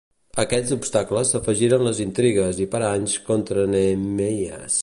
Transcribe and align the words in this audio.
A 0.35 0.37
aquests 0.43 0.73
obstacles 0.75 1.33
s'afegiren 1.35 1.85
les 1.89 2.01
intrigues 2.07 2.65
i 2.65 2.69
paranys 2.75 3.17
contra 3.31 3.71
Nehemies. 3.77 4.79